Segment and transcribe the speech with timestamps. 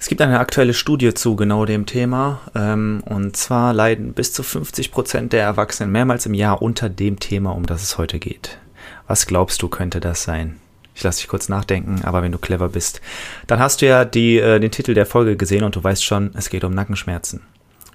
[0.00, 2.40] Es gibt eine aktuelle Studie zu genau dem Thema.
[2.54, 7.18] Ähm, und zwar leiden bis zu 50 Prozent der Erwachsenen mehrmals im Jahr unter dem
[7.18, 8.58] Thema, um das es heute geht.
[9.08, 10.56] Was glaubst du, könnte das sein?
[10.94, 13.00] Ich lasse dich kurz nachdenken, aber wenn du clever bist,
[13.46, 16.30] dann hast du ja die, äh, den Titel der Folge gesehen und du weißt schon,
[16.34, 17.40] es geht um Nackenschmerzen.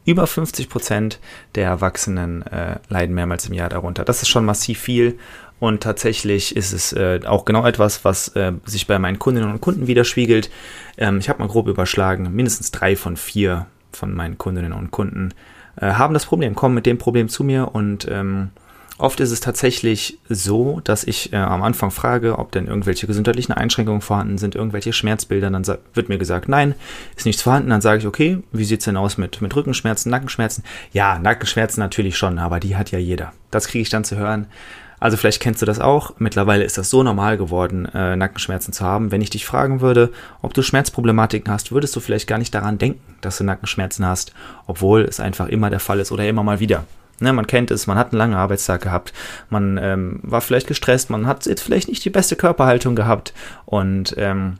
[0.05, 1.19] Über 50 Prozent
[1.55, 4.03] der Erwachsenen äh, leiden mehrmals im Jahr darunter.
[4.03, 5.17] Das ist schon massiv viel
[5.59, 9.61] und tatsächlich ist es äh, auch genau etwas, was äh, sich bei meinen Kundinnen und
[9.61, 10.49] Kunden widerspiegelt.
[10.97, 15.33] Ähm, ich habe mal grob überschlagen, mindestens drei von vier von meinen Kundinnen und Kunden
[15.75, 18.49] äh, haben das Problem, kommen mit dem Problem zu mir und ähm,
[18.99, 23.51] Oft ist es tatsächlich so, dass ich äh, am Anfang frage, ob denn irgendwelche gesundheitlichen
[23.51, 25.49] Einschränkungen vorhanden sind, irgendwelche Schmerzbilder.
[25.49, 26.75] Dann wird mir gesagt, nein,
[27.15, 27.71] ist nichts vorhanden.
[27.71, 30.63] Dann sage ich, okay, wie sieht's denn aus mit, mit Rückenschmerzen, Nackenschmerzen?
[30.91, 33.33] Ja, Nackenschmerzen natürlich schon, aber die hat ja jeder.
[33.49, 34.45] Das kriege ich dann zu hören.
[35.03, 36.13] Also vielleicht kennst du das auch.
[36.17, 39.11] Mittlerweile ist das so normal geworden, äh, Nackenschmerzen zu haben.
[39.11, 42.77] Wenn ich dich fragen würde, ob du Schmerzproblematiken hast, würdest du vielleicht gar nicht daran
[42.77, 44.33] denken, dass du Nackenschmerzen hast,
[44.65, 46.85] obwohl es einfach immer der Fall ist oder immer mal wieder.
[47.19, 49.11] Ne, man kennt es, man hat einen langen Arbeitstag gehabt,
[49.49, 53.33] man ähm, war vielleicht gestresst, man hat jetzt vielleicht nicht die beste Körperhaltung gehabt
[53.65, 54.57] und ähm,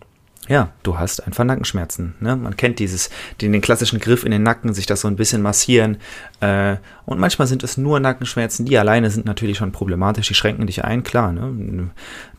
[0.49, 2.15] ja, du hast einfach Nackenschmerzen.
[2.19, 2.35] Ne?
[2.35, 5.41] Man kennt dieses, den, den klassischen Griff in den Nacken, sich das so ein bisschen
[5.41, 5.97] massieren.
[6.41, 10.67] Äh, und manchmal sind es nur Nackenschmerzen, die alleine sind natürlich schon problematisch, die schränken
[10.67, 11.31] dich ein, klar.
[11.31, 11.89] Ne?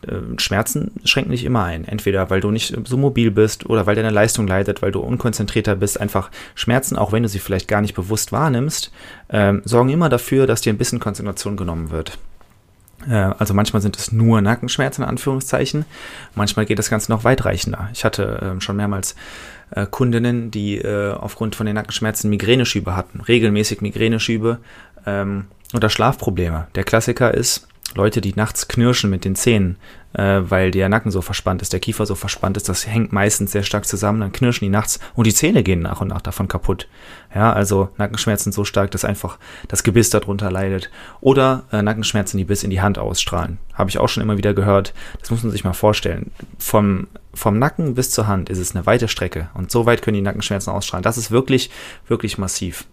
[0.07, 1.85] Äh, Schmerzen schränken dich immer ein.
[1.85, 5.75] Entweder weil du nicht so mobil bist oder weil deine Leistung leidet, weil du unkonzentrierter
[5.75, 5.99] bist.
[5.99, 8.91] Einfach Schmerzen, auch wenn du sie vielleicht gar nicht bewusst wahrnimmst,
[9.29, 12.19] äh, sorgen immer dafür, dass dir ein bisschen Konzentration genommen wird.
[13.09, 15.85] Äh, also manchmal sind es nur Nackenschmerzen in Anführungszeichen,
[16.35, 17.89] manchmal geht das Ganze noch weitreichender.
[17.93, 19.15] Ich hatte äh, schon mehrmals
[19.71, 24.59] äh, Kundinnen, die äh, aufgrund von den Nackenschmerzen Migräneschübe hatten, regelmäßig Migräneschübe
[25.05, 26.67] ähm, oder Schlafprobleme.
[26.75, 29.77] Der Klassiker ist, Leute, die nachts knirschen mit den Zähnen,
[30.13, 33.51] äh, weil der Nacken so verspannt ist, der Kiefer so verspannt ist, das hängt meistens
[33.51, 36.47] sehr stark zusammen, dann knirschen die nachts und die Zähne gehen nach und nach davon
[36.47, 36.87] kaputt.
[37.33, 40.89] Ja, also Nackenschmerzen so stark, dass einfach das Gebiss darunter leidet.
[41.21, 43.57] Oder äh, Nackenschmerzen, die bis in die Hand ausstrahlen.
[43.73, 44.93] Habe ich auch schon immer wieder gehört.
[45.19, 46.31] Das muss man sich mal vorstellen.
[46.59, 50.15] Vom, vom Nacken bis zur Hand ist es eine weite Strecke und so weit können
[50.15, 51.03] die Nackenschmerzen ausstrahlen.
[51.03, 51.69] Das ist wirklich,
[52.07, 52.85] wirklich massiv.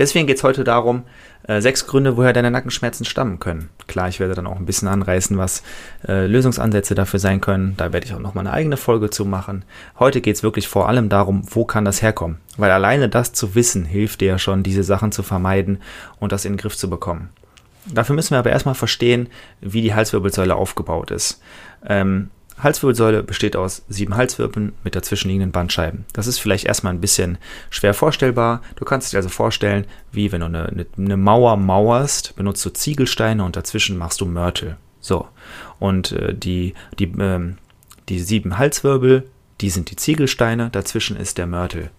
[0.00, 1.02] Deswegen geht es heute darum,
[1.42, 3.68] äh, sechs Gründe, woher deine Nackenschmerzen stammen können.
[3.86, 5.62] Klar, ich werde dann auch ein bisschen anreißen, was
[6.08, 7.74] äh, Lösungsansätze dafür sein können.
[7.76, 9.62] Da werde ich auch nochmal eine eigene Folge zu machen.
[9.98, 12.38] Heute geht es wirklich vor allem darum, wo kann das herkommen.
[12.56, 15.82] Weil alleine das zu wissen, hilft dir ja schon, diese Sachen zu vermeiden
[16.18, 17.28] und das in den Griff zu bekommen.
[17.84, 19.28] Dafür müssen wir aber erstmal verstehen,
[19.60, 21.42] wie die Halswirbelsäule aufgebaut ist.
[21.86, 22.30] Ähm,
[22.62, 26.04] Halswirbelsäule besteht aus sieben Halswirbeln mit dazwischenliegenden Bandscheiben.
[26.12, 27.38] Das ist vielleicht erstmal ein bisschen
[27.70, 28.62] schwer vorstellbar.
[28.76, 33.44] Du kannst dir also vorstellen, wie wenn du eine, eine, Mauer mauerst, benutzt du Ziegelsteine
[33.44, 34.76] und dazwischen machst du Mörtel.
[35.00, 35.28] So.
[35.78, 37.58] Und äh, die, die, ähm,
[38.08, 39.26] die sieben Halswirbel,
[39.60, 41.90] die sind die Ziegelsteine, dazwischen ist der Mörtel.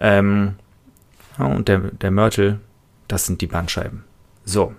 [0.00, 0.54] Ähm,
[1.38, 2.60] ja, und der, der Mörtel,
[3.08, 4.04] das sind die Bandscheiben.
[4.44, 4.74] So.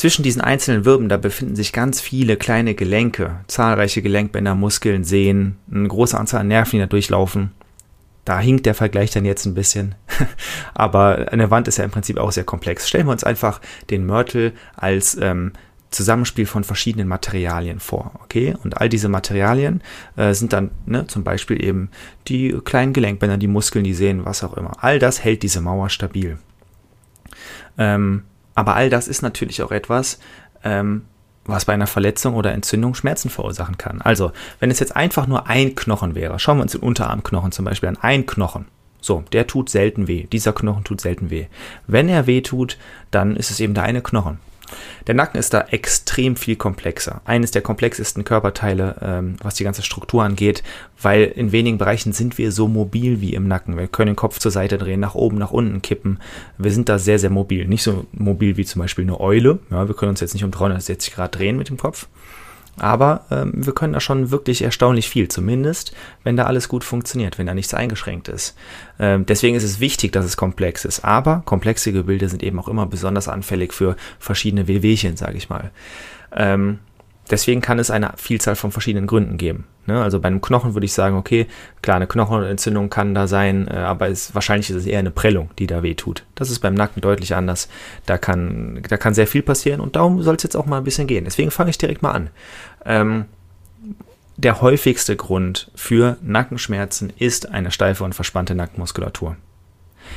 [0.00, 5.58] Zwischen diesen einzelnen Wirben, da befinden sich ganz viele kleine Gelenke, zahlreiche Gelenkbänder, Muskeln, Sehnen,
[5.70, 7.50] eine große Anzahl an Nerven, die da durchlaufen.
[8.24, 9.94] Da hinkt der Vergleich dann jetzt ein bisschen.
[10.72, 12.88] Aber eine Wand ist ja im Prinzip auch sehr komplex.
[12.88, 15.52] Stellen wir uns einfach den Mörtel als ähm,
[15.90, 18.12] Zusammenspiel von verschiedenen Materialien vor.
[18.24, 18.56] Okay?
[18.64, 19.82] Und all diese Materialien
[20.16, 21.90] äh, sind dann ne, zum Beispiel eben
[22.26, 24.82] die kleinen Gelenkbänder, die Muskeln, die Sehnen, was auch immer.
[24.82, 26.38] All das hält diese Mauer stabil.
[27.76, 28.22] Ähm,
[28.60, 30.18] aber all das ist natürlich auch etwas,
[30.62, 31.06] ähm,
[31.46, 34.02] was bei einer Verletzung oder Entzündung Schmerzen verursachen kann.
[34.02, 37.64] Also, wenn es jetzt einfach nur ein Knochen wäre, schauen wir uns den Unterarmknochen zum
[37.64, 38.66] Beispiel an, ein Knochen.
[39.00, 40.26] So, der tut selten weh.
[40.30, 41.46] Dieser Knochen tut selten weh.
[41.86, 42.76] Wenn er weh tut,
[43.10, 44.38] dann ist es eben der eine Knochen.
[45.06, 47.20] Der Nacken ist da extrem viel komplexer.
[47.24, 50.62] Eines der komplexesten Körperteile, ähm, was die ganze Struktur angeht,
[51.00, 53.76] weil in wenigen Bereichen sind wir so mobil wie im Nacken.
[53.76, 56.18] Wir können den Kopf zur Seite drehen, nach oben, nach unten kippen.
[56.58, 57.66] Wir sind da sehr, sehr mobil.
[57.66, 59.58] Nicht so mobil wie zum Beispiel eine Eule.
[59.70, 62.08] Ja, wir können uns jetzt nicht um 360 Grad drehen mit dem Kopf.
[62.80, 65.94] Aber ähm, wir können da schon wirklich erstaunlich viel, zumindest
[66.24, 68.56] wenn da alles gut funktioniert, wenn da nichts eingeschränkt ist.
[68.98, 71.04] Ähm, deswegen ist es wichtig, dass es komplex ist.
[71.04, 75.70] Aber komplexe Gebilde sind eben auch immer besonders anfällig für verschiedene Wehwehchen, sage ich mal.
[76.34, 76.78] Ähm,
[77.30, 79.66] deswegen kann es eine Vielzahl von verschiedenen Gründen geben.
[79.86, 80.02] Ne?
[80.02, 81.46] Also bei einem Knochen würde ich sagen, okay,
[81.82, 85.50] klar, eine Knochenentzündung kann da sein, äh, aber es, wahrscheinlich ist es eher eine Prellung,
[85.58, 86.24] die da wehtut.
[86.34, 87.68] Das ist beim Nacken deutlich anders.
[88.06, 90.84] Da kann, da kann sehr viel passieren und darum soll es jetzt auch mal ein
[90.84, 91.24] bisschen gehen.
[91.24, 92.30] Deswegen fange ich direkt mal an.
[92.84, 93.24] Ähm,
[94.36, 99.36] der häufigste Grund für Nackenschmerzen ist eine steife und verspannte Nackenmuskulatur.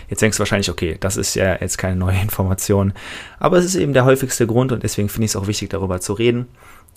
[0.10, 2.94] Jetzt denkst du wahrscheinlich, okay, das ist ja jetzt keine neue Information,
[3.40, 6.00] aber es ist eben der häufigste Grund und deswegen finde ich es auch wichtig, darüber
[6.00, 6.48] zu reden.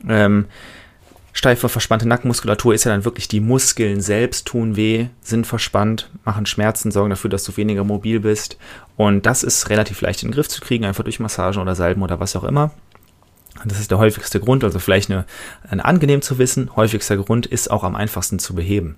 [0.09, 0.47] Ähm,
[1.33, 6.47] steife, verspannte Nackenmuskulatur ist ja dann wirklich die Muskeln selbst tun weh, sind verspannt, machen
[6.47, 8.59] Schmerzen, sorgen dafür, dass du weniger mobil bist.
[8.97, 12.03] Und das ist relativ leicht in den Griff zu kriegen, einfach durch Massagen oder Salben
[12.03, 12.71] oder was auch immer.
[13.65, 15.25] Das ist der häufigste Grund, also vielleicht eine,
[15.69, 16.75] eine angenehm zu wissen.
[16.77, 18.97] Häufigster Grund ist auch am einfachsten zu beheben.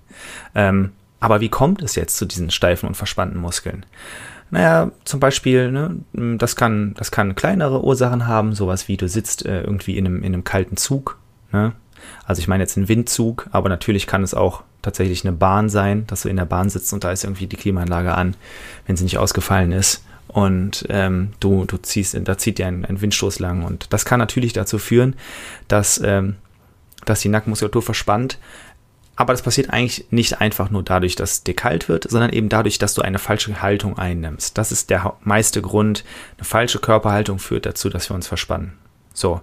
[0.55, 3.85] Ähm, aber wie kommt es jetzt zu diesen steifen und verspannten Muskeln?
[4.50, 5.97] Naja, zum Beispiel, ne,
[6.39, 10.19] das, kann, das kann kleinere Ursachen haben, sowas wie du sitzt äh, irgendwie in einem,
[10.19, 11.19] in einem kalten Zug.
[11.53, 11.73] Ne?
[12.25, 16.06] Also ich meine jetzt einen Windzug, aber natürlich kann es auch tatsächlich eine Bahn sein,
[16.06, 18.37] dass du in der Bahn sitzt und da ist irgendwie die Klimaanlage an,
[18.87, 20.05] wenn sie nicht ausgefallen ist.
[20.29, 23.65] Und ähm, du, du ziehst, da zieht dir ein, ein Windstoß lang.
[23.65, 25.17] Und das kann natürlich dazu führen,
[25.69, 26.37] dass, ähm,
[27.06, 28.39] dass die Nackenmuskulatur verspannt,
[29.19, 32.79] aber das passiert eigentlich nicht einfach nur dadurch, dass dir kalt wird, sondern eben dadurch,
[32.79, 34.56] dass du eine falsche Haltung einnimmst.
[34.56, 36.05] Das ist der meiste Grund.
[36.37, 38.75] Eine falsche Körperhaltung führt dazu, dass wir uns verspannen.
[39.12, 39.41] So,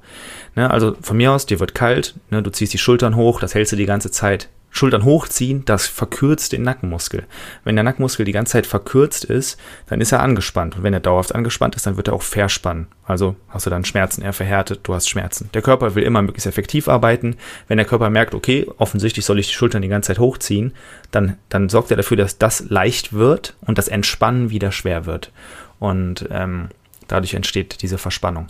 [0.56, 3.54] ne, also von mir aus, dir wird kalt, ne, du ziehst die Schultern hoch, das
[3.54, 4.48] hältst du die ganze Zeit.
[4.75, 7.24] Schultern hochziehen, das verkürzt den Nackenmuskel.
[7.63, 9.57] Wenn der Nackenmuskel die ganze Zeit verkürzt ist,
[9.88, 10.75] dann ist er angespannt.
[10.75, 12.88] Und wenn er dauerhaft angespannt ist, dann wird er auch verspannen.
[13.06, 15.50] Also hast du dann Schmerzen, er verhärtet, du hast Schmerzen.
[15.54, 17.38] Der Körper will immer möglichst effektiv arbeiten.
[17.69, 20.74] Wenn der Körper merkt, okay, offensichtlich soll ich die Schultern die ganze Zeit hochziehen,
[21.10, 25.31] dann, dann sorgt er dafür, dass das leicht wird und das Entspannen wieder schwer wird.
[25.80, 26.68] Und ähm,
[27.07, 28.48] Dadurch entsteht diese Verspannung.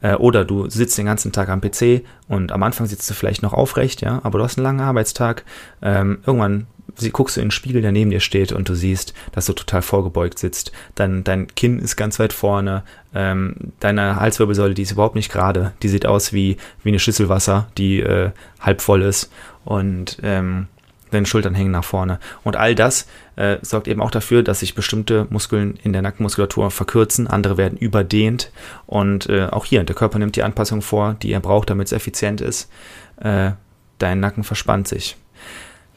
[0.00, 3.42] Äh, oder du sitzt den ganzen Tag am PC und am Anfang sitzt du vielleicht
[3.42, 5.44] noch aufrecht, ja, aber du hast einen langen Arbeitstag.
[5.82, 6.66] Ähm, irgendwann
[7.12, 9.82] guckst du in den Spiegel, der neben dir steht und du siehst, dass du total
[9.82, 10.72] vorgebeugt sitzt.
[10.94, 12.82] Dann dein Kinn ist ganz weit vorne,
[13.14, 15.72] ähm, deine Halswirbelsäule, die ist überhaupt nicht gerade.
[15.82, 18.30] Die sieht aus wie, wie eine Schüssel Wasser, die äh,
[18.60, 19.30] halb voll ist.
[19.64, 20.68] Und ähm,
[21.16, 22.18] deine Schultern hängen nach vorne.
[22.44, 26.70] Und all das äh, sorgt eben auch dafür, dass sich bestimmte Muskeln in der Nackenmuskulatur
[26.70, 28.50] verkürzen, andere werden überdehnt.
[28.86, 31.92] Und äh, auch hier, der Körper nimmt die Anpassung vor, die er braucht, damit es
[31.92, 32.70] effizient ist.
[33.20, 33.52] Äh,
[33.98, 35.16] dein Nacken verspannt sich.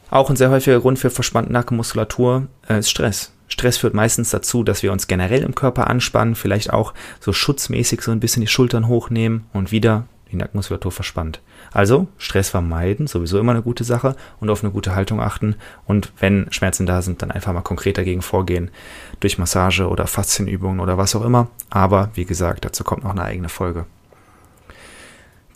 [0.10, 3.32] Auch ein sehr häufiger Grund für verspannte Nackenmuskulatur äh, ist Stress.
[3.48, 8.02] Stress führt meistens dazu, dass wir uns generell im Körper anspannen, vielleicht auch so schutzmäßig
[8.02, 11.42] so ein bisschen die Schultern hochnehmen und wieder die Nackenmuskulatur verspannt.
[11.72, 15.56] Also Stress vermeiden, sowieso immer eine gute Sache und auf eine gute Haltung achten.
[15.86, 18.72] Und wenn Schmerzen da sind, dann einfach mal konkret dagegen vorgehen,
[19.20, 21.48] durch Massage oder Faszienübungen oder was auch immer.
[21.70, 23.86] Aber wie gesagt, dazu kommt noch eine eigene Folge.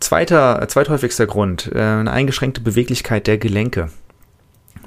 [0.00, 3.90] Zweiter, äh, zweithäufigster Grund, äh, eine eingeschränkte Beweglichkeit der Gelenke.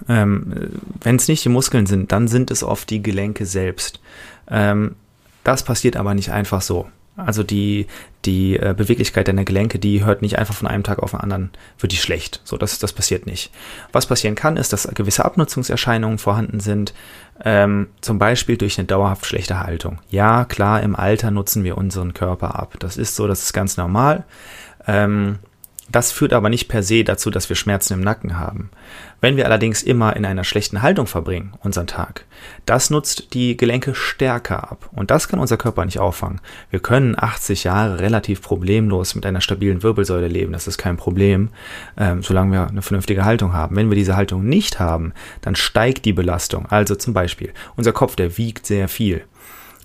[0.08, 4.00] Ähm, wenn es nicht die Muskeln sind, dann sind es oft die Gelenke selbst.
[4.48, 4.96] Ähm,
[5.44, 6.88] das passiert aber nicht einfach so.
[7.18, 7.88] Also die,
[8.26, 11.50] die äh, Beweglichkeit deiner Gelenke, die hört nicht einfach von einem Tag auf den anderen,
[11.80, 12.42] wird die schlecht.
[12.44, 13.52] So, das, das passiert nicht.
[13.92, 16.94] Was passieren kann, ist, dass gewisse Abnutzungserscheinungen vorhanden sind,
[17.44, 20.00] ähm, zum Beispiel durch eine dauerhaft schlechte Haltung.
[20.10, 22.76] Ja, klar, im Alter nutzen wir unseren Körper ab.
[22.80, 24.24] Das ist so, das ist ganz normal.
[24.86, 25.40] Ähm,
[25.90, 28.70] das führt aber nicht per se dazu, dass wir Schmerzen im Nacken haben.
[29.22, 32.26] Wenn wir allerdings immer in einer schlechten Haltung verbringen, unseren Tag,
[32.66, 34.90] das nutzt die Gelenke stärker ab.
[34.94, 36.42] Und das kann unser Körper nicht auffangen.
[36.70, 40.54] Wir können 80 Jahre relativ problemlos mit einer stabilen Wirbelsäule leben.
[40.54, 41.50] Das ist kein Problem,
[41.98, 43.76] ähm, solange wir eine vernünftige Haltung haben.
[43.76, 46.66] Wenn wir diese Haltung nicht haben, dann steigt die Belastung.
[46.68, 49.24] Also zum Beispiel, unser Kopf, der wiegt sehr viel.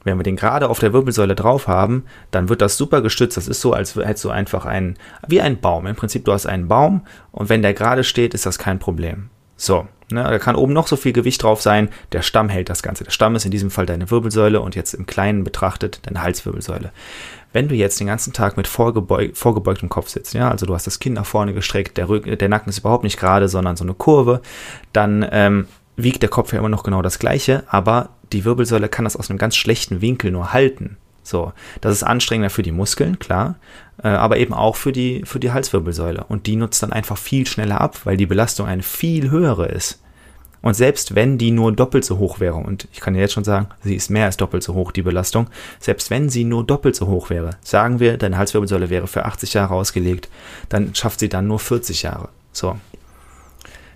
[0.05, 3.37] Wenn wir den gerade auf der Wirbelsäule drauf haben, dann wird das super gestützt.
[3.37, 5.87] Das ist so, als hättest du einfach einen, wie ein Baum.
[5.87, 9.31] Im Prinzip, du hast einen Baum und wenn der gerade steht, ist das kein Problem.
[9.57, 12.83] So, ne, da kann oben noch so viel Gewicht drauf sein, der Stamm hält das
[12.83, 13.05] Ganze.
[13.05, 16.91] Der Stamm ist in diesem Fall deine Wirbelsäule und jetzt im Kleinen betrachtet deine Halswirbelsäule.
[17.53, 20.87] Wenn du jetzt den ganzen Tag mit vorgebeug, vorgebeugtem Kopf sitzt, ja, also du hast
[20.87, 23.85] das Kinn nach vorne gestreckt, der, Rücken, der Nacken ist überhaupt nicht gerade, sondern so
[23.85, 24.41] eine Kurve,
[24.93, 25.67] dann ähm,
[25.97, 29.31] wiegt der Kopf ja immer noch genau das gleiche, aber die Wirbelsäule kann das aus
[29.31, 30.97] einem ganz schlechten Winkel nur halten.
[31.23, 33.55] So, das ist anstrengender für die Muskeln, klar,
[34.03, 36.25] äh, aber eben auch für die, für die Halswirbelsäule.
[36.29, 40.01] Und die nutzt dann einfach viel schneller ab, weil die Belastung eine viel höhere ist.
[40.63, 43.45] Und selbst wenn die nur doppelt so hoch wäre, und ich kann dir jetzt schon
[43.45, 45.49] sagen, sie ist mehr als doppelt so hoch, die Belastung,
[45.81, 49.55] selbst wenn sie nur doppelt so hoch wäre, sagen wir, deine Halswirbelsäule wäre für 80
[49.55, 50.29] Jahre ausgelegt,
[50.69, 52.29] dann schafft sie dann nur 40 Jahre.
[52.53, 52.79] So.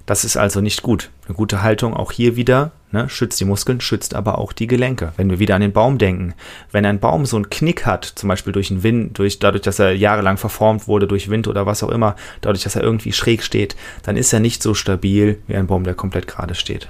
[0.07, 1.11] Das ist also nicht gut.
[1.27, 5.13] Eine gute Haltung auch hier wieder ne, schützt die Muskeln, schützt aber auch die Gelenke.
[5.17, 6.35] Wenn wir wieder an den Baum denken,
[6.73, 9.79] wenn ein Baum so einen Knick hat, zum Beispiel durch den Wind, durch, dadurch, dass
[9.79, 13.43] er jahrelang verformt wurde durch Wind oder was auch immer, dadurch, dass er irgendwie schräg
[13.43, 16.89] steht, dann ist er nicht so stabil wie ein Baum, der komplett gerade steht.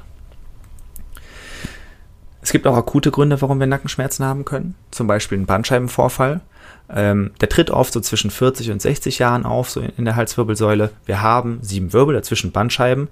[2.40, 4.76] Es gibt auch akute Gründe, warum wir Nackenschmerzen haben können.
[4.92, 6.42] Zum Beispiel ein Bandscheibenvorfall.
[6.88, 10.14] Ähm, der tritt oft so zwischen 40 und 60 Jahren auf, so in, in der
[10.14, 10.90] Halswirbelsäule.
[11.04, 13.08] Wir haben sieben Wirbel, dazwischen Bandscheiben.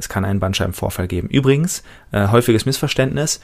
[0.00, 1.28] Es kann einen Bandscheibenvorfall geben.
[1.28, 3.40] Übrigens, äh, häufiges Missverständnis.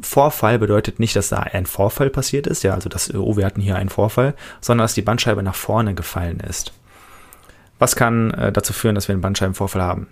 [0.00, 3.60] Vorfall bedeutet nicht, dass da ein Vorfall passiert ist, ja, also dass, oh, wir hatten
[3.60, 6.72] hier einen Vorfall, sondern dass die Bandscheibe nach vorne gefallen ist.
[7.78, 10.06] Was kann äh, dazu führen, dass wir einen Bandscheibenvorfall haben?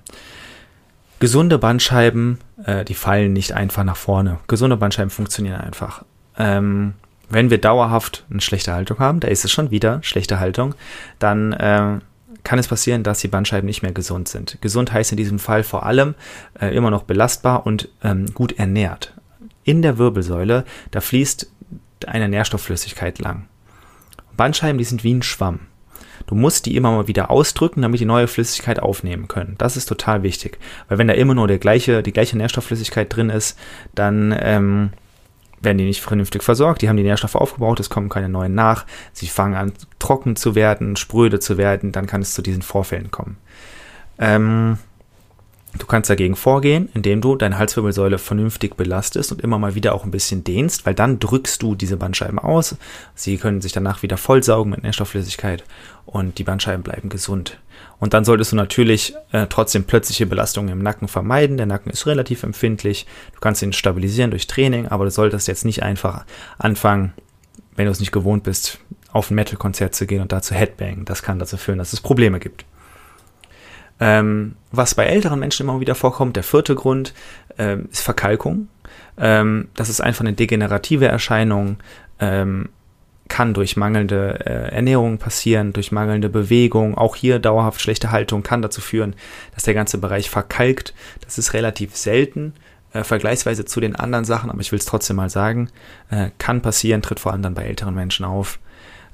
[1.21, 4.39] Gesunde Bandscheiben, äh, die fallen nicht einfach nach vorne.
[4.47, 6.05] Gesunde Bandscheiben funktionieren einfach.
[6.39, 6.95] Ähm,
[7.29, 10.75] wenn wir dauerhaft eine schlechte Haltung haben, da ist es schon wieder schlechte Haltung,
[11.19, 11.99] dann äh,
[12.49, 14.57] kann es passieren, dass die Bandscheiben nicht mehr gesund sind.
[14.63, 16.15] Gesund heißt in diesem Fall vor allem
[16.59, 19.13] äh, immer noch belastbar und ähm, gut ernährt.
[19.65, 21.53] In der Wirbelsäule, da fließt
[22.07, 23.49] eine Nährstoffflüssigkeit lang.
[24.35, 25.61] Bandscheiben, die sind wie ein Schwamm.
[26.27, 29.57] Du musst die immer mal wieder ausdrücken, damit die neue Flüssigkeit aufnehmen können.
[29.59, 30.59] Das ist total wichtig.
[30.89, 33.59] Weil wenn da immer nur der gleiche, die gleiche Nährstoffflüssigkeit drin ist,
[33.95, 34.93] dann ähm,
[35.61, 38.87] werden die nicht vernünftig versorgt, die haben die Nährstoffe aufgebaut, es kommen keine neuen nach,
[39.13, 43.11] sie fangen an trocken zu werden, spröde zu werden, dann kann es zu diesen Vorfällen
[43.11, 43.37] kommen.
[44.19, 44.79] Ähm,
[45.77, 50.05] du kannst dagegen vorgehen, indem du deine Halswirbelsäule vernünftig belastest und immer mal wieder auch
[50.05, 52.77] ein bisschen dehnst, weil dann drückst du diese Bandscheiben aus,
[53.15, 55.65] sie können sich danach wieder vollsaugen mit Nährstoffflüssigkeit
[56.07, 57.59] und die Bandscheiben bleiben gesund.
[58.01, 61.57] Und dann solltest du natürlich äh, trotzdem plötzliche Belastungen im Nacken vermeiden.
[61.57, 63.07] Der Nacken ist relativ empfindlich.
[63.35, 66.25] Du kannst ihn stabilisieren durch Training, aber du solltest jetzt nicht einfach
[66.59, 67.13] anfangen,
[67.75, 68.79] wenn du es nicht gewohnt bist,
[69.13, 71.05] auf ein Metal-Konzert zu gehen und da zu Headbangen.
[71.05, 72.65] Das kann dazu führen, dass es Probleme gibt.
[74.01, 77.15] Ähm, was bei älteren Menschen immer wieder vorkommt, der vierte Grund,
[77.59, 78.69] ähm, ist Verkalkung.
[79.19, 81.79] Ähm, das ist einfach eine degenerative Erscheinung.
[82.21, 82.69] Ähm,
[83.29, 86.97] kann durch mangelnde äh, Ernährung passieren, durch mangelnde Bewegung.
[86.97, 89.15] Auch hier dauerhaft schlechte Haltung kann dazu führen,
[89.55, 90.95] dass der ganze Bereich verkalkt.
[91.21, 92.55] Das ist relativ selten,
[92.93, 95.69] äh, vergleichsweise zu den anderen Sachen, aber ich will es trotzdem mal sagen.
[96.11, 98.59] Äh, kann passieren, tritt vor allem dann bei älteren Menschen auf.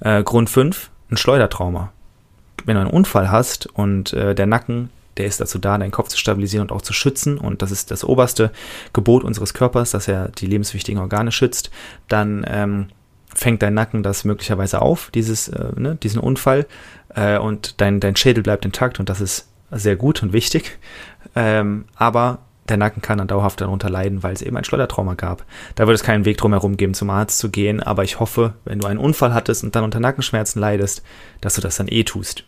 [0.00, 1.92] Äh, Grund 5, ein Schleudertrauma.
[2.64, 6.08] Wenn du einen Unfall hast und äh, der Nacken der ist dazu da, deinen Kopf
[6.08, 7.38] zu stabilisieren und auch zu schützen.
[7.38, 8.50] Und das ist das oberste
[8.92, 11.70] Gebot unseres Körpers, dass er die lebenswichtigen Organe schützt.
[12.08, 12.88] Dann ähm,
[13.34, 16.66] fängt dein Nacken das möglicherweise auf, dieses, äh, ne, diesen Unfall,
[17.14, 20.78] äh, und dein, dein Schädel bleibt intakt und das ist sehr gut und wichtig.
[21.34, 25.44] Ähm, aber der Nacken kann dann dauerhaft darunter leiden, weil es eben ein Schleudertrauma gab.
[25.74, 28.54] Da wird es keinen Weg drum herum geben, zum Arzt zu gehen, aber ich hoffe,
[28.64, 31.02] wenn du einen Unfall hattest und dann unter Nackenschmerzen leidest,
[31.40, 32.44] dass du das dann eh tust.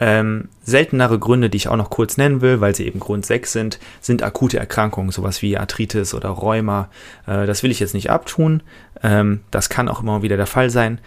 [0.00, 3.52] Ähm, seltenere Gründe, die ich auch noch kurz nennen will, weil sie eben Grund 6
[3.52, 6.88] sind, sind akute Erkrankungen, sowas wie Arthritis oder Rheuma.
[7.26, 8.62] Äh, das will ich jetzt nicht abtun.
[9.02, 10.98] Ähm, das kann auch immer wieder der Fall sein.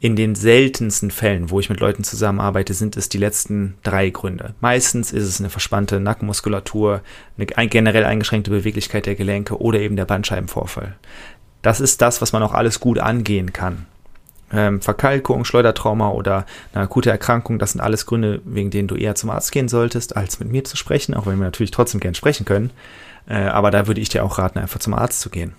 [0.00, 4.54] In den seltensten Fällen, wo ich mit Leuten zusammenarbeite, sind es die letzten drei Gründe.
[4.60, 7.02] Meistens ist es eine verspannte Nackenmuskulatur,
[7.36, 10.96] eine generell eingeschränkte Beweglichkeit der Gelenke oder eben der Bandscheibenvorfall.
[11.60, 13.86] Das ist das, was man auch alles gut angehen kann
[14.52, 19.14] ähm, Verkalkung, Schleudertrauma oder eine akute Erkrankung, das sind alles Gründe, wegen denen du eher
[19.14, 22.14] zum Arzt gehen solltest, als mit mir zu sprechen, auch wenn wir natürlich trotzdem gern
[22.14, 22.70] sprechen können.
[23.28, 25.54] Äh, aber da würde ich dir auch raten, einfach zum Arzt zu gehen.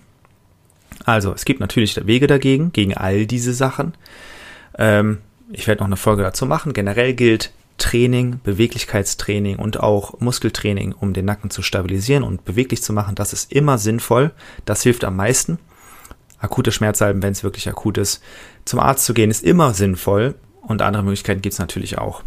[1.04, 3.94] Also, es gibt natürlich Wege dagegen, gegen all diese Sachen.
[4.78, 5.18] Ähm,
[5.52, 6.72] ich werde noch eine Folge dazu machen.
[6.72, 12.92] Generell gilt Training, Beweglichkeitstraining und auch Muskeltraining, um den Nacken zu stabilisieren und beweglich zu
[12.92, 13.14] machen.
[13.14, 14.32] Das ist immer sinnvoll.
[14.64, 15.58] Das hilft am meisten
[16.38, 18.22] akute Schmerzsalben, wenn es wirklich akut ist.
[18.64, 22.22] Zum Arzt zu gehen ist immer sinnvoll und andere Möglichkeiten gibt es natürlich auch.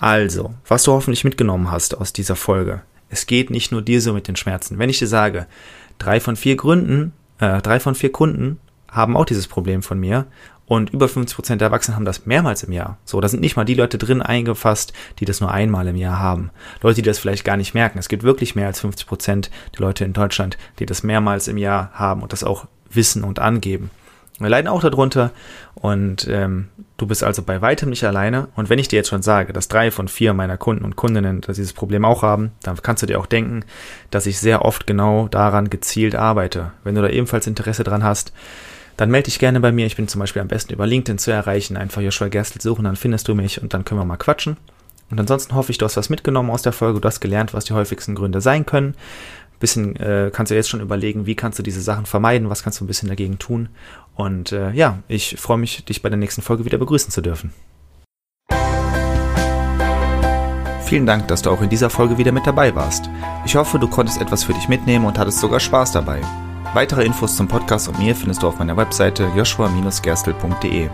[0.00, 2.82] Also, was du hoffentlich mitgenommen hast aus dieser Folge.
[3.10, 4.78] Es geht nicht nur dir so mit den Schmerzen.
[4.78, 5.46] Wenn ich dir sage,
[5.98, 10.26] drei von vier Gründen, äh, drei von vier Kunden haben auch dieses Problem von mir
[10.68, 12.98] und über 50 Prozent der Erwachsenen haben das mehrmals im Jahr.
[13.04, 16.18] So, da sind nicht mal die Leute drin eingefasst, die das nur einmal im Jahr
[16.18, 16.50] haben.
[16.82, 17.98] Leute, die das vielleicht gar nicht merken.
[17.98, 21.56] Es gibt wirklich mehr als 50 Prozent der Leute in Deutschland, die das mehrmals im
[21.56, 23.90] Jahr haben und das auch wissen und angeben.
[24.38, 25.32] Wir leiden auch darunter
[25.74, 28.48] und ähm, du bist also bei weitem nicht alleine.
[28.54, 31.40] Und wenn ich dir jetzt schon sage, dass drei von vier meiner Kunden und Kundinnen
[31.40, 33.64] dieses Problem auch haben, dann kannst du dir auch denken,
[34.10, 36.72] dass ich sehr oft genau daran gezielt arbeite.
[36.84, 38.32] Wenn du da ebenfalls Interesse dran hast,
[38.96, 39.86] dann melde dich gerne bei mir.
[39.86, 41.76] Ich bin zum Beispiel am besten über LinkedIn zu erreichen.
[41.76, 44.56] Einfach Joshua Gerstl suchen, dann findest du mich und dann können wir mal quatschen.
[45.10, 47.00] Und ansonsten hoffe ich, du hast was mitgenommen aus der Folge.
[47.00, 48.94] Du hast gelernt, was die häufigsten Gründe sein können
[49.58, 52.80] bisschen äh, kannst du jetzt schon überlegen, wie kannst du diese Sachen vermeiden, was kannst
[52.80, 53.68] du ein bisschen dagegen tun.
[54.14, 57.52] Und äh, ja, ich freue mich, dich bei der nächsten Folge wieder begrüßen zu dürfen.
[60.84, 63.10] Vielen Dank, dass du auch in dieser Folge wieder mit dabei warst.
[63.44, 66.22] Ich hoffe, du konntest etwas für dich mitnehmen und hattest sogar Spaß dabei.
[66.72, 70.88] Weitere Infos zum Podcast und mir findest du auf meiner Webseite joshua-gerstel.de.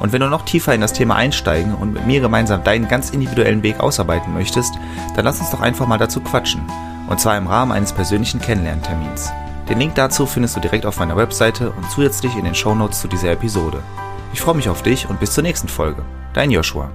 [0.00, 3.10] Und wenn du noch tiefer in das Thema einsteigen und mit mir gemeinsam deinen ganz
[3.10, 4.74] individuellen Weg ausarbeiten möchtest,
[5.16, 6.62] dann lass uns doch einfach mal dazu quatschen.
[7.08, 9.30] Und zwar im Rahmen eines persönlichen Kennenlerntermins.
[9.68, 13.08] Den Link dazu findest du direkt auf meiner Webseite und zusätzlich in den Shownotes zu
[13.08, 13.82] dieser Episode.
[14.32, 16.02] Ich freue mich auf dich und bis zur nächsten Folge.
[16.34, 16.90] Dein Joshua.